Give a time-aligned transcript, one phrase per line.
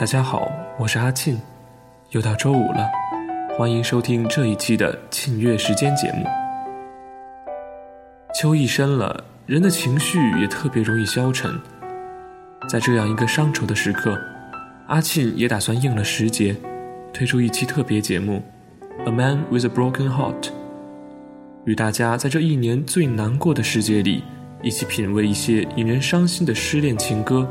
[0.00, 1.38] 大家好，我是阿庆，
[2.12, 2.88] 又到周五了，
[3.58, 6.24] 欢迎收听这一期的庆月时间节目。
[8.34, 11.52] 秋意深了，人的情绪也特别容易消沉。
[12.66, 14.18] 在这样一个伤愁的时刻，
[14.86, 16.56] 阿庆也打算应了时节，
[17.12, 18.42] 推出一期特别节目
[19.06, 20.40] 《A Man with a Broken Heart》，
[21.66, 24.24] 与大家在这一年最难过的时节里，
[24.62, 27.46] 一起品味一些引人伤心的失恋情歌。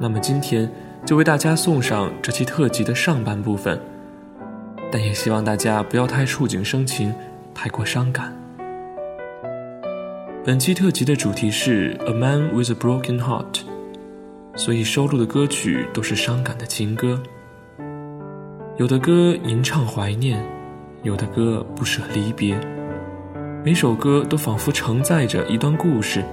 [0.00, 0.66] 那么今天。
[1.04, 3.80] 就为大家送上这期特辑的上半部分，
[4.92, 7.12] 但也希望大家不要太触景生情，
[7.54, 8.36] 太过伤感。
[10.44, 13.52] 本期特辑的主题是《A Man with a Broken Heart》，
[14.54, 17.20] 所以收录的歌曲都是伤感的情歌。
[18.76, 20.42] 有的歌吟唱怀念，
[21.02, 22.58] 有的歌不舍离别，
[23.64, 26.24] 每首歌都仿佛承载着一段故事，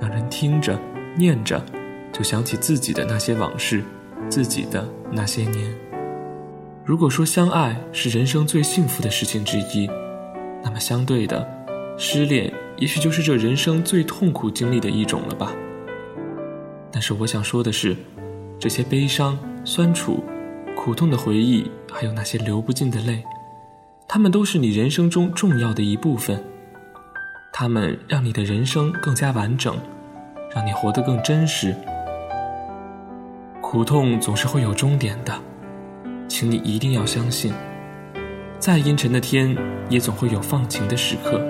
[0.00, 0.78] 让人听着
[1.16, 1.62] 念着。
[2.14, 3.82] 就想起自己的那些往事，
[4.30, 5.68] 自己的那些年。
[6.84, 9.90] 如果说相爱是人生最幸福的事情之一，
[10.62, 11.44] 那么相对的，
[11.98, 15.52] 失恋也许就是这人生最痛苦经历的一种了吧。
[16.92, 17.96] 但是我想说的是，
[18.60, 20.22] 这些悲伤、酸楚、
[20.76, 23.24] 苦痛的回忆，还有那些流不尽的泪，
[24.06, 26.40] 他们都是你人生中重要的一部分，
[27.52, 29.76] 他们让你的人生更加完整，
[30.54, 31.74] 让你活得更真实。
[33.74, 35.34] 苦痛总是会有终点的，
[36.28, 37.52] 请你一定要相信。
[38.60, 39.52] 再阴沉的天，
[39.88, 41.44] 也总会有放晴的时刻。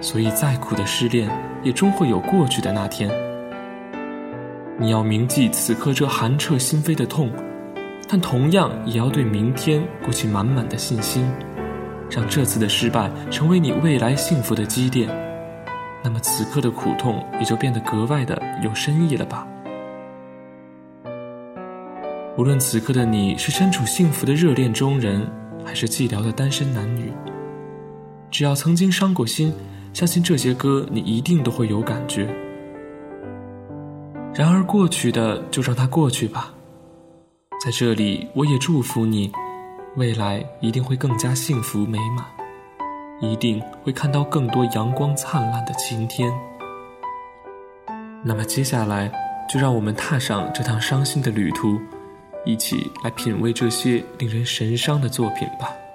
[0.00, 1.28] 所以，再苦的失恋，
[1.64, 3.10] 也终会有过去的那天。
[4.78, 7.28] 你要铭记此刻这寒彻心扉的痛，
[8.08, 11.28] 但同样也要对明天鼓起满满的信心，
[12.08, 15.08] 让这次的失败成为你未来幸福的积淀。
[16.04, 19.44] 那么，此刻的苦痛也就变得格外的有深意了吧。
[22.36, 25.26] 无论此刻的你是身处幸福的热恋中人，
[25.64, 27.10] 还是寂寥的单身男女，
[28.30, 29.50] 只要曾经伤过心，
[29.94, 32.28] 相信这些歌你一定都会有感觉。
[34.34, 36.52] 然而过去的就让它过去吧，
[37.64, 39.32] 在这里我也祝福你，
[39.96, 42.26] 未来一定会更加幸福美满，
[43.22, 46.30] 一定会看到更多阳光灿烂的晴天。
[48.22, 49.10] 那么接下来，
[49.48, 51.80] 就让我们踏上这趟伤心的旅途。
[52.46, 55.85] 一起来品味这些令人神伤的作品吧。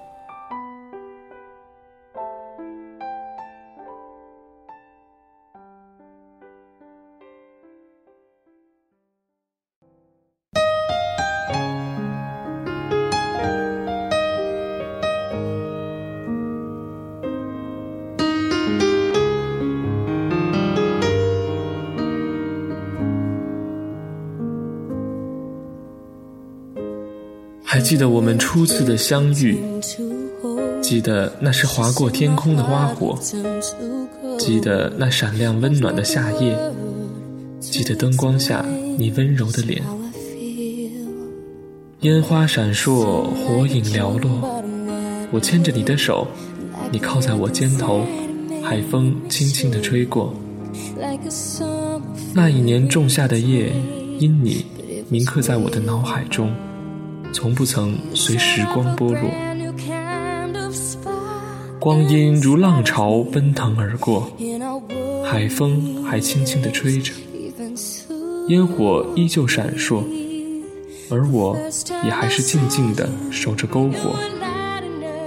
[27.92, 29.60] 记得我们初次的相遇，
[30.82, 33.20] 记得那是划过天空的花火，
[34.40, 36.58] 记得那闪亮温暖的夏夜，
[37.60, 38.66] 记得灯光下
[38.98, 39.84] 你温柔的脸。
[42.00, 44.64] 烟花闪烁，火影寥落，
[45.30, 46.26] 我牵着你的手，
[46.94, 48.06] 你靠在我肩头，
[48.64, 50.34] 海风轻轻的吹过。
[52.34, 53.74] 那一年仲夏的夜，
[54.18, 54.66] 因你
[55.10, 56.50] 铭刻在我的脑海中。
[57.42, 59.32] 从不曾随时光剥落，
[61.80, 64.32] 光阴如浪潮奔腾而过，
[65.26, 67.12] 海风还轻轻地吹着，
[68.50, 70.04] 烟火依旧闪烁，
[71.10, 71.58] 而我
[72.06, 74.12] 也还是静静地守着篝火。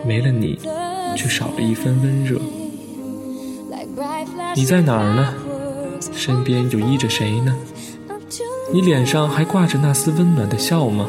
[0.06, 0.56] 没了你，
[1.16, 2.40] 却少了一分温热。
[4.54, 5.34] 你在哪儿呢？
[6.12, 7.56] 身边又依着谁呢？
[8.72, 11.08] 你脸上还挂着那丝温暖的笑吗？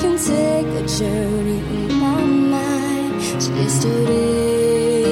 [0.00, 5.02] can take a journey in my mind to yesterday.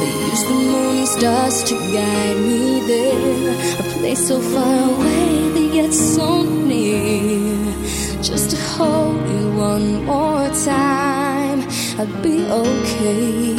[0.00, 3.52] They use the moon and stars to guide me there.
[3.78, 7.74] A place so far away, but yet so near.
[8.22, 11.60] Just to hold you one more time,
[11.98, 13.54] I'd be okay.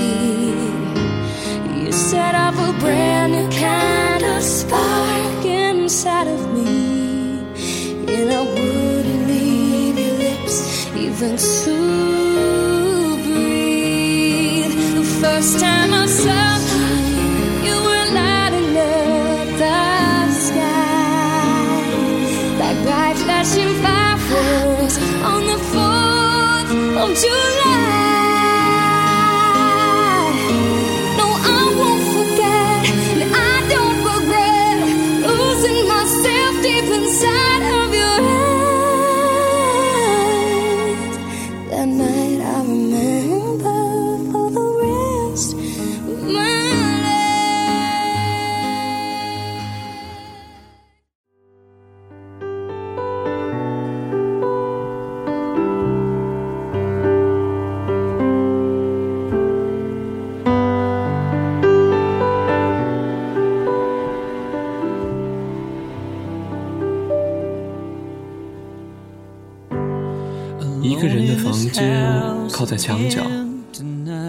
[1.79, 6.46] You set up a brand new kind of spark inside of
[11.17, 14.71] even to breathe.
[14.95, 16.47] The first time I saw.
[23.47, 26.71] flashing fireworks on the 4th
[27.01, 27.86] of July.
[70.87, 72.01] 一个人的房间，
[72.49, 73.21] 靠在墙角，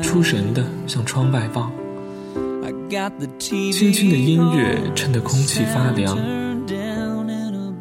[0.03, 1.71] 出神的向窗外望。
[3.39, 6.19] 轻轻轻的音乐衬得空空气发凉，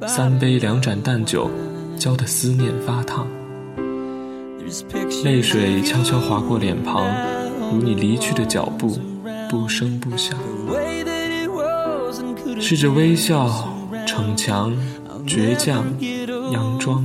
[0.06, 1.50] 三杯两盏淡酒，
[1.97, 3.25] 浇得思念发烫。
[5.24, 7.03] 泪水悄悄划过脸庞，
[7.71, 9.00] 如你离去的脚步，
[9.50, 10.38] 不声不响。
[12.59, 13.74] 试着微笑，
[14.06, 14.71] 逞强，
[15.25, 17.03] 倔强，佯装。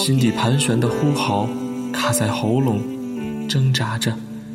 [0.00, 1.46] 心底盘旋的呼号，
[1.92, 2.80] 卡在喉咙，
[3.46, 4.10] 挣扎着，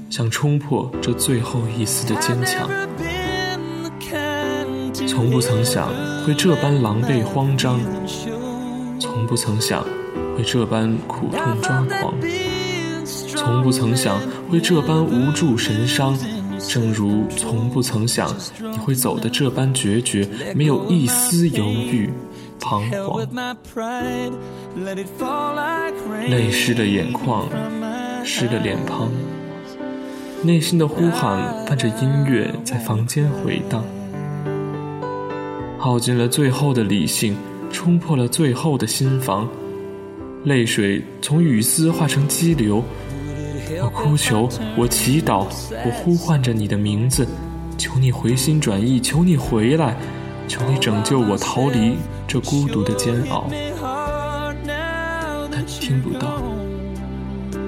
[0.09, 2.67] 想冲破这最后一丝的坚强。
[5.07, 5.89] 从不曾想
[6.25, 7.79] 会这般狼狈慌张，
[8.99, 9.83] 从不曾想
[10.35, 12.15] 会这般苦痛抓狂，
[13.35, 14.19] 从不曾想
[14.49, 16.17] 会这般无助神伤。
[16.67, 22.09] 正如从不曾想你会走得这般决绝，没有一丝犹豫、
[22.65, 23.27] 彷徨。
[26.27, 27.47] 泪湿了眼眶，
[28.23, 29.11] 湿了脸庞，
[30.41, 33.83] 内心的呼喊伴着音乐在房间回荡，
[35.77, 37.37] 耗尽了最后的理性，
[37.71, 39.47] 冲破了最后的心房，
[40.43, 42.83] 泪水从雨丝化成激流。
[43.83, 45.45] 我哭求，我祈祷，
[45.85, 47.27] 我呼唤着你的名字，
[47.77, 49.95] 求你回心转意，求你回来，
[50.47, 51.97] 求你拯救我逃离
[52.27, 53.47] 这孤独的煎熬。
[55.51, 56.41] 但你听不到，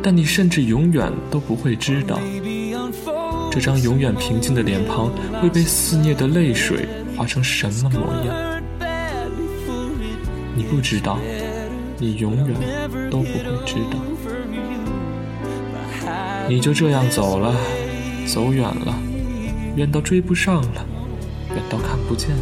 [0.04, 2.20] 但你甚至永远都不会知道，
[3.52, 5.10] 这张永远平静的脸庞
[5.42, 8.62] 会被肆虐的泪水化成什么模样。
[10.56, 11.20] 你不知道，
[11.98, 12.56] 你永远
[13.10, 14.00] 都不会知道。
[16.50, 17.54] 你就这样走了，
[18.26, 18.98] 走远了，
[19.76, 20.86] 远到追不上了，
[21.50, 22.42] 远到看不见了，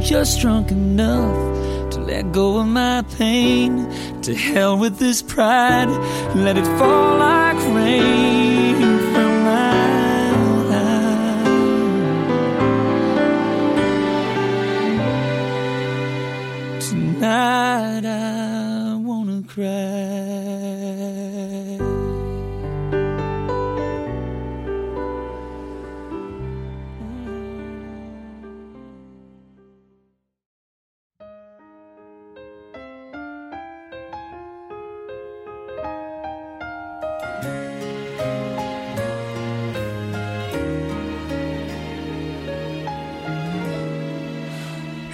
[0.00, 3.88] Just drunk enough to let go of my pain.
[4.22, 5.88] To hell with this pride,
[6.34, 8.37] let it fall like rain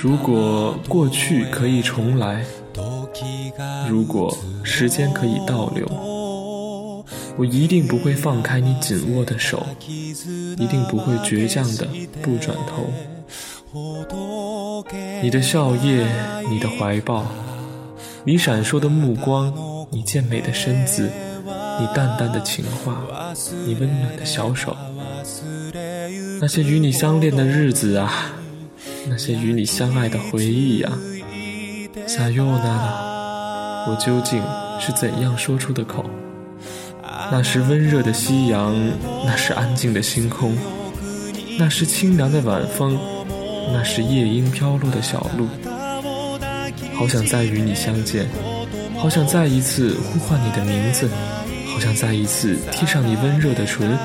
[0.04, 2.44] 如果过去可以重来，
[3.88, 5.86] 如果时间可以倒流，
[7.38, 11.88] 我一定不会放开你紧握的手，一定不会倔强的
[12.20, 12.92] 不转头。
[15.22, 16.04] 你的笑靥，
[16.50, 17.24] 你的怀抱，
[18.24, 19.54] 你闪烁的目光，
[19.90, 21.10] 你健美的身子，
[21.80, 23.06] 你淡淡的情话，
[23.64, 24.76] 你温暖的小手，
[26.42, 28.34] 那些与你相恋的日子啊，
[29.06, 30.90] 那些与你相爱的回忆呀，
[32.06, 34.42] 撒哟那拉，我究竟
[34.80, 36.04] 是怎样说出的口？
[37.30, 38.74] 那是温热的夕阳，
[39.26, 40.56] 那是安静的星空，
[41.58, 42.98] 那是清凉的晚风，
[43.72, 45.46] 那是夜莺飘落的小路。
[46.94, 48.26] 好想再与你相见，
[48.98, 51.08] 好想再一次呼唤你的名字，
[51.72, 53.98] 好想再一次贴上你温热的唇，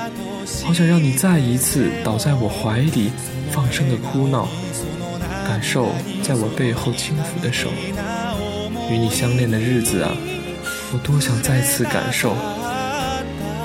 [0.64, 3.10] 好想让你再一次倒在我怀里，
[3.50, 4.48] 放声的哭闹，
[5.50, 5.88] 感受
[6.22, 7.70] 在我背后轻抚的手。
[8.88, 10.12] 与你相恋的日子啊，
[10.92, 12.36] 我多想再次感受。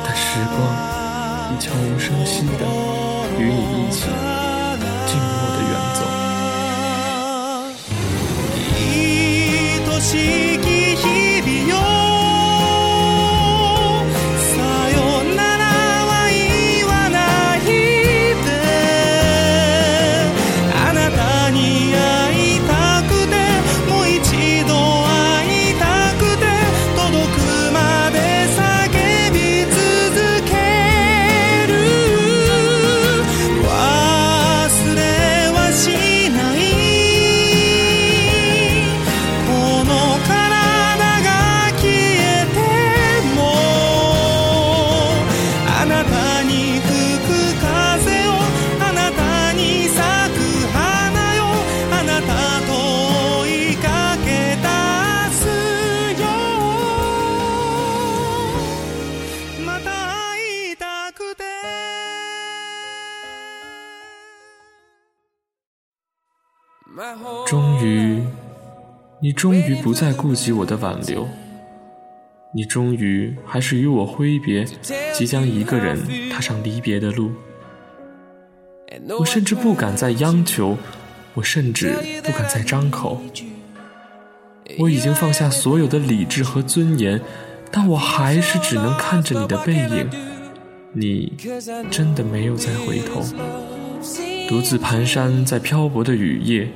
[0.03, 0.57] 但时光
[1.53, 2.65] 已悄无声息的
[3.37, 4.07] 与你一起
[5.05, 6.01] 静默的远走。
[67.45, 68.23] 终于，
[69.19, 71.27] 你终于不再顾及我的挽留，
[72.53, 74.65] 你终于还是与我挥别，
[75.13, 75.99] 即将一个人
[76.31, 77.31] 踏上离别的路。
[79.19, 80.77] 我甚至不敢再央求，
[81.33, 83.21] 我甚至不敢再张口。
[84.79, 87.19] 我已经放下所有的理智和尊严，
[87.71, 90.09] 但我还是只能看着你的背影。
[90.93, 91.33] 你
[91.91, 93.21] 真的没有再回头，
[94.47, 96.69] 独自蹒跚在漂泊的雨夜，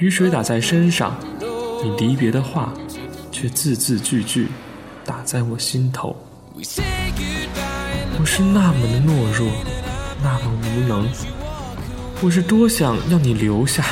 [0.00, 1.14] 雨水打在身上，
[1.84, 2.72] 你离别的话，
[3.30, 4.48] 却字字句句
[5.04, 6.16] 打在我心头。
[8.18, 9.52] 我是那么的懦弱，
[10.22, 11.06] 那么无能。
[12.22, 13.84] 我是多想要你留下，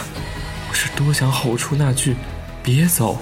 [0.70, 2.16] 我是多想吼出那句
[2.64, 3.18] “别走，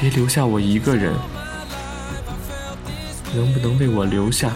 [0.00, 1.14] 别留下我一个人”。
[3.32, 4.50] 能不能为我留下，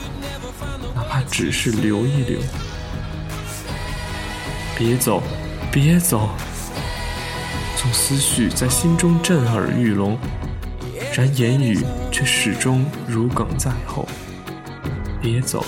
[0.96, 2.40] 哪怕只是留一留？
[4.76, 5.22] 别走，
[5.70, 6.28] 别走。
[7.80, 10.18] 纵思绪在心中震耳欲聋，
[11.14, 11.82] 然言语
[12.12, 14.06] 却始终如鲠在喉。
[15.18, 15.64] 别走，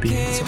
[0.00, 0.44] 别走。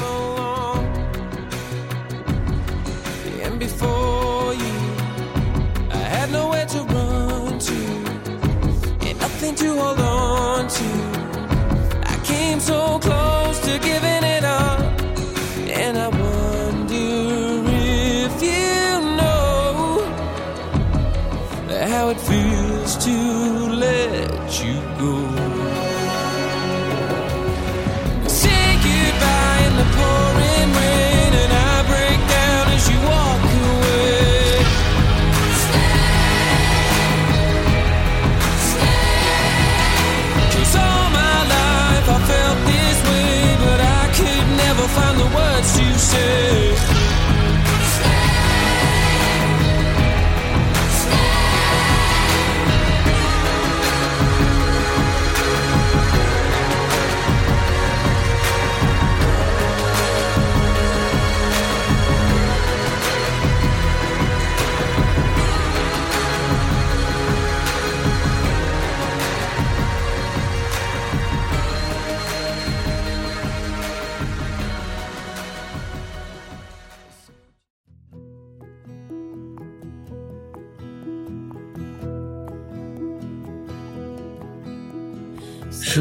[5.90, 7.73] I had nowhere to run to,
[9.00, 10.85] and nothing to hold on to.
[12.04, 14.12] I came so close to giving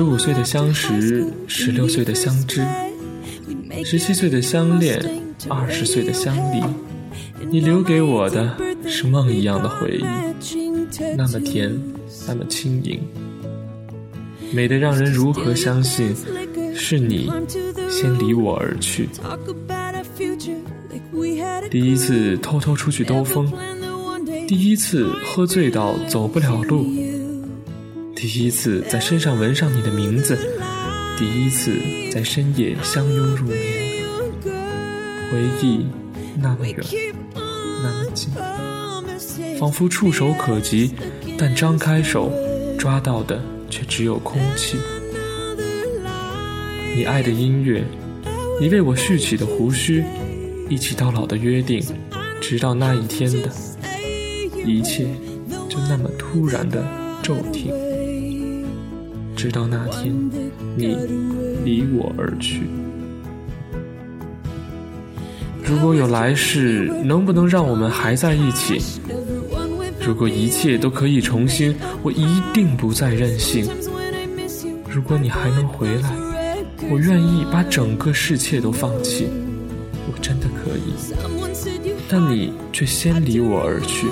[0.01, 2.65] 十五岁的相识，十六岁的相知，
[3.85, 4.99] 十七岁的相恋，
[5.47, 6.59] 二十岁的相离。
[7.51, 10.03] 你留给我的是梦一样的回忆，
[11.15, 11.79] 那么甜，
[12.27, 12.99] 那么轻盈，
[14.51, 16.15] 美得让人如何相信
[16.73, 17.31] 是你
[17.87, 19.07] 先离我而去？
[21.69, 23.53] 第一次偷偷出去兜风，
[24.47, 26.87] 第一次喝醉到走不了路，
[28.21, 30.37] 第一次在身上纹上你的名字，
[31.17, 31.75] 第一次
[32.11, 34.05] 在深夜相拥入眠，
[35.31, 35.87] 回忆
[36.39, 36.77] 那么远，
[37.33, 38.31] 那么近
[39.57, 40.93] 仿佛触手可及，
[41.35, 42.31] 但张开手
[42.77, 44.77] 抓到的却只有空气。
[46.95, 47.83] 你爱的音乐，
[48.59, 50.05] 你为我蓄起的胡须，
[50.69, 51.83] 一起到老的约定，
[52.39, 53.49] 直到那一天的
[54.63, 55.07] 一切，
[55.67, 56.85] 就那么突然的
[57.23, 57.73] 骤停。
[59.41, 60.13] 直到那天，
[60.77, 60.95] 你
[61.65, 62.61] 离我而去。
[65.65, 68.79] 如果有来世，能不能让我们还在一起？
[69.99, 73.67] 如果一切都可以重新，我一定不再任性。
[74.87, 76.11] 如果你还能回来，
[76.91, 79.27] 我愿意把整个世界都放弃，
[80.05, 80.93] 我真的可以。
[82.07, 84.05] 但你却先离我而去，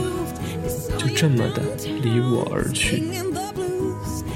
[0.97, 1.61] 就这么的
[2.01, 3.03] 离我而去，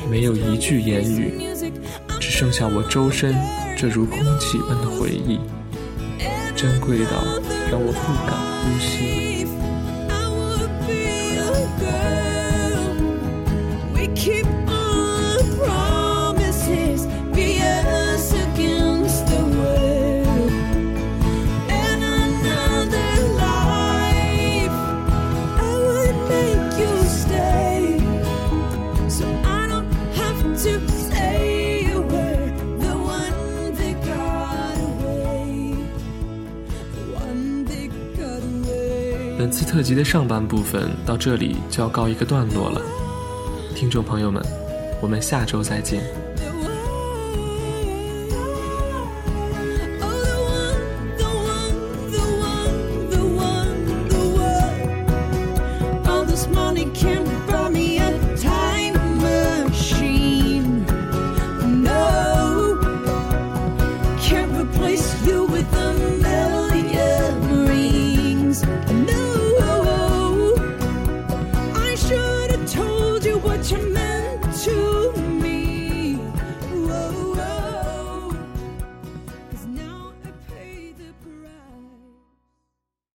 [0.09, 1.33] 没有一句言语，
[2.19, 3.35] 只剩下我周身
[3.77, 5.39] 这如空气般的回忆。
[6.55, 7.23] 珍贵到
[7.69, 9.32] 让我不敢呼吸。
[39.73, 42.79] 特辑的上半部分到这里就要告一个段落了，
[43.73, 44.39] 听众朋友们，
[45.01, 46.22] 我们下周再见。